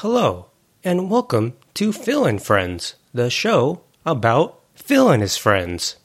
Hello, 0.00 0.50
and 0.84 1.10
welcome 1.10 1.54
to 1.72 1.90
Phil 1.90 2.26
and 2.26 2.42
Friends, 2.42 2.96
the 3.14 3.30
show 3.30 3.80
about 4.04 4.60
Phil 4.74 5.08
and 5.08 5.22
his 5.22 5.38
friends. 5.38 5.96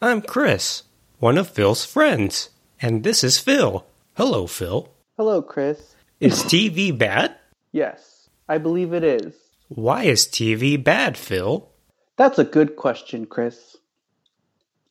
I'm 0.00 0.22
Chris, 0.22 0.84
one 1.18 1.36
of 1.36 1.50
Phil's 1.50 1.84
friends, 1.84 2.48
and 2.80 3.04
this 3.04 3.22
is 3.22 3.38
Phil. 3.38 3.84
Hello, 4.14 4.46
Phil. 4.46 4.88
Hello, 5.18 5.42
Chris. 5.42 5.96
Is 6.18 6.44
TV 6.44 6.96
bad? 6.96 7.36
Yes, 7.72 8.30
I 8.48 8.56
believe 8.56 8.94
it 8.94 9.04
is. 9.04 9.34
Why 9.68 10.04
is 10.04 10.24
TV 10.24 10.82
bad, 10.82 11.18
Phil? 11.18 11.68
That's 12.16 12.38
a 12.38 12.44
good 12.44 12.76
question, 12.76 13.26
Chris. 13.26 13.76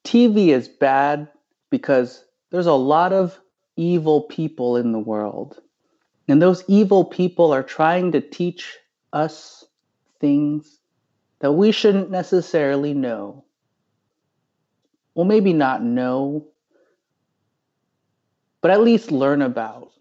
TV 0.03 0.49
is 0.49 0.67
bad 0.67 1.29
because 1.71 2.23
there's 2.51 2.67
a 2.67 2.73
lot 2.73 3.11
of 3.11 3.39
evil 3.75 4.21
people 4.21 4.77
in 4.77 4.91
the 4.91 4.99
world. 4.99 5.59
And 6.27 6.41
those 6.41 6.63
evil 6.67 7.05
people 7.05 7.51
are 7.51 7.63
trying 7.63 8.11
to 8.13 8.21
teach 8.21 8.77
us 9.13 9.65
things 10.19 10.79
that 11.39 11.51
we 11.51 11.71
shouldn't 11.71 12.09
necessarily 12.09 12.93
know. 12.93 13.45
Well, 15.13 15.25
maybe 15.25 15.53
not 15.53 15.83
know, 15.83 16.47
but 18.61 18.71
at 18.71 18.81
least 18.81 19.11
learn 19.11 19.41
about. 19.41 19.91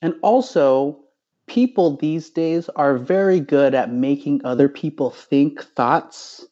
And 0.00 0.14
also, 0.22 0.98
people 1.46 1.96
these 1.96 2.30
days 2.30 2.68
are 2.70 2.96
very 2.96 3.38
good 3.38 3.74
at 3.74 3.92
making 3.92 4.40
other 4.44 4.68
people 4.68 5.10
think 5.10 5.62
thoughts 5.62 6.46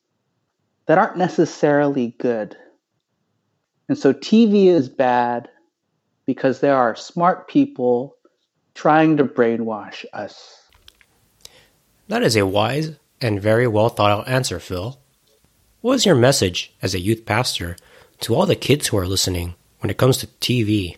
that 0.87 0.98
aren't 0.98 1.16
necessarily 1.16 2.15
good. 2.18 2.56
And 3.88 3.98
so 3.98 4.12
TV 4.12 4.66
is 4.66 4.88
bad 4.88 5.48
because 6.27 6.60
there 6.60 6.77
are 6.77 6.95
smart 6.95 7.48
people 7.48 8.16
trying 8.74 9.16
to 9.16 9.24
brainwash 9.24 10.05
us. 10.12 10.69
That 12.09 12.23
is 12.23 12.37
a 12.37 12.47
wise 12.47 12.96
and 13.20 13.41
very 13.41 13.66
well 13.66 13.88
thought 13.88 14.10
out 14.10 14.29
answer, 14.29 14.59
Phil. 14.59 14.99
What 15.80 15.95
is 15.95 16.07
your 16.07 16.15
message 16.15 16.74
as 16.82 16.95
a 16.95 17.01
youth 17.01 17.24
pastor 17.24 17.76
to 18.21 18.35
all 18.35 18.46
the 18.46 18.57
kids 18.57 18.88
who 18.88 18.98
are 18.98 19.07
listening 19.07 19.54
when 19.79 19.91
it 19.91 19.98
comes 19.98 20.18
to 20.18 20.26
TV? 20.26 20.96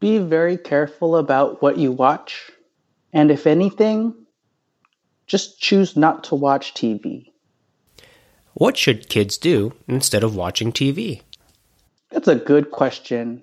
Be 0.00 0.18
very 0.18 0.56
careful 0.56 1.16
about 1.16 1.62
what 1.62 1.78
you 1.78 1.92
watch, 1.92 2.50
and 3.12 3.30
if 3.30 3.46
anything, 3.46 4.14
just 5.26 5.60
choose 5.60 5.96
not 5.96 6.24
to 6.24 6.34
watch 6.34 6.74
TV. 6.74 7.30
What 8.54 8.76
should 8.76 9.08
kids 9.08 9.38
do 9.38 9.72
instead 9.88 10.22
of 10.22 10.36
watching 10.36 10.72
TV? 10.72 11.22
That's 12.10 12.28
a 12.28 12.34
good 12.34 12.70
question. 12.70 13.42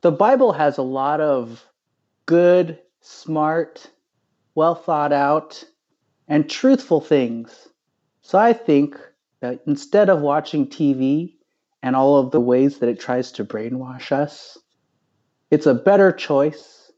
The 0.00 0.12
Bible 0.12 0.52
has 0.52 0.78
a 0.78 0.82
lot 0.82 1.20
of 1.20 1.64
good, 2.26 2.78
smart, 3.00 3.88
well 4.54 4.74
thought 4.74 5.12
out, 5.12 5.64
and 6.28 6.48
truthful 6.48 7.00
things. 7.00 7.68
So 8.22 8.38
I 8.38 8.52
think 8.52 8.96
that 9.40 9.60
instead 9.66 10.08
of 10.08 10.20
watching 10.20 10.66
TV 10.66 11.34
and 11.82 11.96
all 11.96 12.18
of 12.18 12.30
the 12.30 12.40
ways 12.40 12.78
that 12.78 12.88
it 12.88 13.00
tries 13.00 13.32
to 13.32 13.44
brainwash 13.44 14.12
us, 14.12 14.56
it's 15.50 15.66
a 15.66 15.74
better 15.74 16.12
choice 16.12 16.90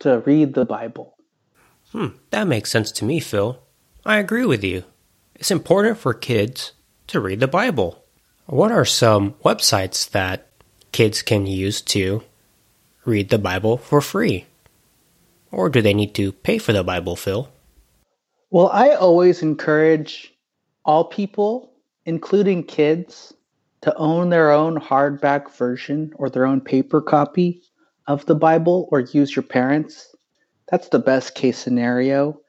to 0.00 0.18
read 0.20 0.54
the 0.54 0.64
Bible. 0.64 1.16
Hmm, 1.92 2.08
that 2.30 2.48
makes 2.48 2.70
sense 2.70 2.90
to 2.92 3.04
me, 3.04 3.20
Phil. 3.20 3.58
I 4.04 4.18
agree 4.18 4.44
with 4.44 4.64
you. 4.64 4.84
It's 5.36 5.50
important 5.50 5.98
for 5.98 6.12
kids 6.12 6.72
to 7.06 7.20
read 7.20 7.40
the 7.40 7.48
Bible. 7.48 8.04
What 8.46 8.72
are 8.72 8.84
some 8.84 9.34
websites 9.44 10.10
that 10.10 10.48
kids 10.90 11.22
can 11.22 11.46
use 11.46 11.80
to 11.82 12.22
read 13.04 13.30
the 13.30 13.38
Bible 13.38 13.76
for 13.76 14.00
free? 14.00 14.46
Or 15.50 15.68
do 15.68 15.82
they 15.82 15.94
need 15.94 16.14
to 16.14 16.32
pay 16.32 16.58
for 16.58 16.72
the 16.72 16.84
Bible, 16.84 17.16
Phil? 17.16 17.48
Well, 18.50 18.68
I 18.72 18.90
always 18.90 19.42
encourage 19.42 20.34
all 20.84 21.04
people, 21.04 21.72
including 22.04 22.64
kids, 22.64 23.34
to 23.82 23.94
own 23.96 24.30
their 24.30 24.52
own 24.52 24.76
hardback 24.76 25.50
version 25.50 26.12
or 26.16 26.30
their 26.30 26.46
own 26.46 26.60
paper 26.60 27.00
copy 27.00 27.62
of 28.06 28.24
the 28.26 28.34
Bible 28.34 28.88
or 28.90 29.00
use 29.00 29.34
your 29.34 29.42
parents. 29.42 30.14
That's 30.70 30.88
the 30.88 30.98
best 30.98 31.34
case 31.34 31.58
scenario. 31.58 32.40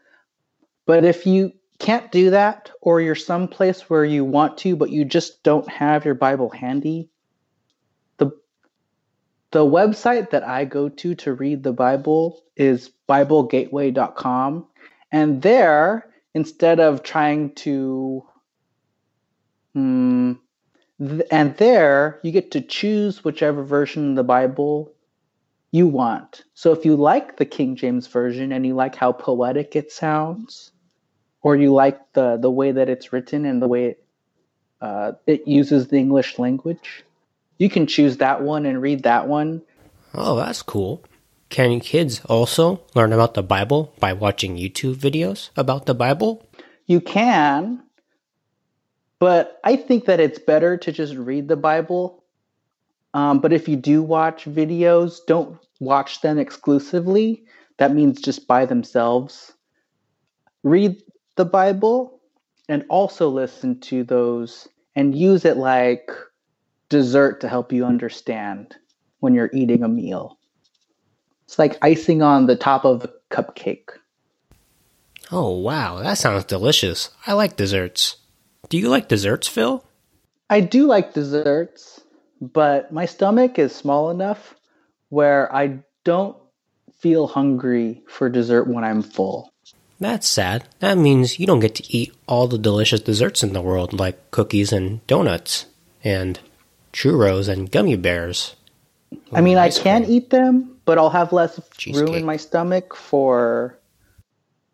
But 0.85 1.03
if 1.03 1.25
you 1.25 1.53
can't 1.79 2.11
do 2.11 2.29
that, 2.29 2.71
or 2.81 3.01
you're 3.01 3.15
someplace 3.15 3.89
where 3.89 4.05
you 4.05 4.23
want 4.23 4.57
to, 4.59 4.75
but 4.75 4.89
you 4.89 5.03
just 5.03 5.43
don't 5.43 5.67
have 5.69 6.05
your 6.05 6.15
Bible 6.15 6.49
handy, 6.49 7.09
the 9.53 9.59
website 9.59 10.31
that 10.31 10.43
I 10.43 10.65
go 10.65 10.89
to 10.89 11.13
to 11.15 11.33
read 11.33 11.61
the 11.61 11.71
Bible 11.71 12.41
is 12.55 12.89
BibleGateway.com. 13.07 14.65
And 15.11 15.41
there, 15.43 16.09
instead 16.33 16.79
of 16.79 17.03
trying 17.03 17.53
to, 17.55 18.25
hmm, 19.73 20.33
th- 20.99 21.21
and 21.29 21.55
there 21.57 22.19
you 22.23 22.31
get 22.31 22.49
to 22.51 22.61
choose 22.61 23.23
whichever 23.23 23.63
version 23.63 24.09
of 24.09 24.15
the 24.15 24.23
Bible 24.23 24.91
you 25.69 25.85
want. 25.87 26.43
So 26.55 26.71
if 26.73 26.83
you 26.83 26.95
like 26.95 27.37
the 27.37 27.45
King 27.45 27.75
James 27.75 28.07
Version 28.07 28.51
and 28.51 28.65
you 28.65 28.73
like 28.73 28.95
how 28.95 29.11
poetic 29.11 29.75
it 29.75 29.91
sounds, 29.91 30.71
or 31.43 31.55
you 31.55 31.71
like 31.71 31.99
the, 32.13 32.37
the 32.37 32.49
way 32.49 32.71
that 32.71 32.89
it's 32.89 33.13
written 33.13 33.45
and 33.45 33.61
the 33.61 33.67
way 33.67 33.85
it, 33.85 34.03
uh, 34.81 35.11
it 35.27 35.47
uses 35.47 35.89
the 35.89 35.97
English 35.97 36.39
language, 36.39 37.03
you 37.57 37.69
can 37.69 37.87
choose 37.87 38.17
that 38.17 38.41
one 38.41 38.65
and 38.65 38.81
read 38.81 39.03
that 39.03 39.27
one. 39.27 39.61
Oh, 40.13 40.35
that's 40.35 40.61
cool. 40.61 41.03
Can 41.49 41.79
kids 41.79 42.21
also 42.25 42.81
learn 42.95 43.13
about 43.13 43.35
the 43.35 43.43
Bible 43.43 43.93
by 43.99 44.13
watching 44.13 44.57
YouTube 44.57 44.95
videos 44.95 45.49
about 45.55 45.85
the 45.85 45.93
Bible? 45.93 46.47
You 46.87 46.99
can, 46.99 47.83
but 49.19 49.59
I 49.63 49.75
think 49.75 50.05
that 50.05 50.19
it's 50.19 50.39
better 50.39 50.77
to 50.77 50.91
just 50.91 51.15
read 51.15 51.47
the 51.47 51.55
Bible. 51.55 52.23
Um, 53.13 53.39
but 53.39 53.53
if 53.53 53.67
you 53.67 53.75
do 53.75 54.01
watch 54.01 54.45
videos, 54.45 55.19
don't 55.27 55.59
watch 55.79 56.21
them 56.21 56.39
exclusively. 56.39 57.43
That 57.77 57.93
means 57.93 58.19
just 58.19 58.47
by 58.47 58.65
themselves. 58.65 59.53
Read 60.63 61.01
the 61.35 61.45
Bible 61.45 62.19
and 62.67 62.83
also 62.89 63.29
listen 63.29 63.79
to 63.81 64.03
those 64.03 64.67
and 64.95 65.15
use 65.15 65.45
it 65.45 65.57
like 65.57 66.11
dessert 66.93 67.41
to 67.41 67.49
help 67.49 67.73
you 67.73 67.85
understand 67.85 68.75
when 69.19 69.33
you're 69.33 69.49
eating 69.51 69.81
a 69.81 69.87
meal. 69.87 70.37
It's 71.45 71.57
like 71.57 71.79
icing 71.81 72.21
on 72.21 72.45
the 72.45 72.55
top 72.55 72.85
of 72.85 73.03
a 73.03 73.09
cupcake. 73.31 73.89
Oh, 75.31 75.57
wow, 75.57 76.03
that 76.03 76.19
sounds 76.19 76.45
delicious. 76.45 77.09
I 77.25 77.33
like 77.33 77.55
desserts. 77.55 78.17
Do 78.69 78.77
you 78.77 78.89
like 78.89 79.07
desserts, 79.07 79.47
Phil? 79.47 79.83
I 80.51 80.59
do 80.59 80.85
like 80.85 81.15
desserts, 81.15 81.99
but 82.39 82.93
my 82.93 83.07
stomach 83.07 83.57
is 83.57 83.75
small 83.75 84.11
enough 84.11 84.53
where 85.09 85.53
I 85.53 85.79
don't 86.03 86.37
feel 86.99 87.25
hungry 87.25 88.03
for 88.07 88.29
dessert 88.29 88.67
when 88.67 88.83
I'm 88.83 89.01
full. 89.01 89.51
That's 89.99 90.27
sad. 90.27 90.67
That 90.77 90.99
means 90.99 91.39
you 91.39 91.47
don't 91.47 91.59
get 91.59 91.73
to 91.75 91.97
eat 91.97 92.13
all 92.27 92.47
the 92.47 92.59
delicious 92.59 93.01
desserts 93.01 93.41
in 93.41 93.53
the 93.53 93.63
world, 93.63 93.93
like 93.93 94.29
cookies 94.29 94.71
and 94.71 95.05
donuts, 95.07 95.65
and 96.03 96.39
churros 96.93 97.49
and 97.49 97.69
gummy 97.71 97.95
bears. 97.95 98.55
I 99.31 99.41
mean, 99.41 99.57
I 99.57 99.69
can 99.69 100.03
cream. 100.03 100.15
eat 100.15 100.29
them, 100.29 100.77
but 100.85 100.97
I'll 100.97 101.09
have 101.09 101.33
less 101.33 101.59
room 101.87 102.13
in 102.15 102.25
my 102.25 102.37
stomach 102.37 102.95
for 102.95 103.77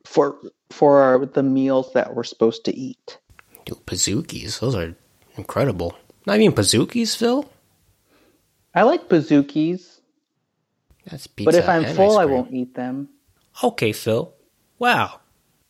for 0.05 0.37
for 0.69 1.25
the 1.33 1.43
meals 1.43 1.91
that 1.93 2.15
we're 2.15 2.23
supposed 2.23 2.65
to 2.65 2.75
eat. 2.75 3.17
Dude, 3.65 3.85
Pazookies, 3.85 4.59
those 4.59 4.75
are 4.75 4.95
incredible. 5.35 5.95
Not 6.25 6.39
even 6.39 6.55
Pazookies, 6.55 7.15
Phil? 7.15 7.49
I 8.75 8.83
like 8.83 9.09
bazookies, 9.09 9.99
That's 11.09 11.27
pizza. 11.27 11.51
but 11.51 11.55
if 11.55 11.67
I'm 11.67 11.95
full, 11.95 12.17
I 12.17 12.25
won't 12.25 12.53
eat 12.53 12.75
them. 12.75 13.09
Okay, 13.63 13.91
Phil. 13.91 14.33
Wow. 14.77 15.19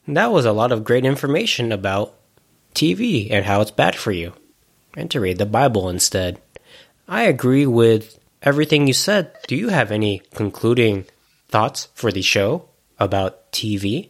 That 0.07 0.31
was 0.31 0.45
a 0.45 0.51
lot 0.51 0.71
of 0.71 0.83
great 0.83 1.05
information 1.05 1.71
about 1.71 2.13
TV 2.75 3.31
and 3.31 3.45
how 3.45 3.61
it's 3.61 3.71
bad 3.71 3.95
for 3.95 4.11
you. 4.11 4.33
And 4.99 5.09
to 5.11 5.21
read 5.21 5.37
the 5.37 5.45
Bible 5.45 5.87
instead. 5.87 6.41
I 7.07 7.23
agree 7.23 7.65
with 7.65 8.19
everything 8.41 8.85
you 8.85 8.91
said. 8.91 9.31
Do 9.47 9.55
you 9.55 9.69
have 9.69 9.91
any 9.91 10.21
concluding 10.35 11.05
thoughts 11.47 11.87
for 11.93 12.11
the 12.11 12.21
show 12.21 12.67
about 12.99 13.53
TV 13.53 14.09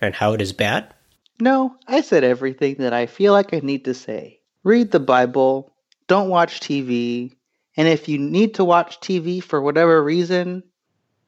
and 0.00 0.14
how 0.14 0.34
it 0.34 0.40
is 0.40 0.52
bad? 0.52 0.94
No, 1.40 1.74
I 1.88 2.02
said 2.02 2.22
everything 2.22 2.76
that 2.78 2.92
I 2.92 3.06
feel 3.06 3.32
like 3.32 3.52
I 3.52 3.58
need 3.64 3.84
to 3.86 3.94
say. 3.94 4.38
Read 4.62 4.92
the 4.92 5.00
Bible, 5.00 5.72
don't 6.06 6.28
watch 6.28 6.60
TV, 6.60 7.34
and 7.76 7.88
if 7.88 8.08
you 8.08 8.18
need 8.18 8.54
to 8.54 8.64
watch 8.64 9.00
TV 9.00 9.42
for 9.42 9.60
whatever 9.60 10.00
reason, 10.00 10.62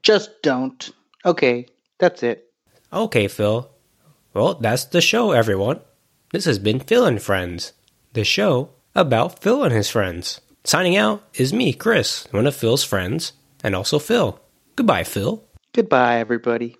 just 0.04 0.40
don't. 0.40 0.88
Okay, 1.26 1.66
that's 1.98 2.22
it. 2.22 2.48
Okay, 2.92 3.26
Phil. 3.26 3.68
Well, 4.34 4.54
that's 4.54 4.84
the 4.84 5.00
show, 5.00 5.32
everyone. 5.32 5.80
This 6.30 6.44
has 6.44 6.60
been 6.60 6.78
Phil 6.78 7.04
and 7.06 7.20
Friends, 7.20 7.72
the 8.12 8.22
show 8.22 8.70
about 8.94 9.42
Phil 9.42 9.62
and 9.64 9.72
his 9.72 9.88
friends. 9.90 10.40
Signing 10.64 10.96
out 10.96 11.22
is 11.34 11.52
me, 11.52 11.72
Chris, 11.72 12.26
one 12.32 12.46
of 12.46 12.54
Phil's 12.54 12.84
friends, 12.84 13.32
and 13.62 13.74
also 13.74 13.98
Phil. 13.98 14.40
Goodbye, 14.76 15.04
Phil. 15.04 15.44
Goodbye, 15.72 16.18
everybody. 16.18 16.76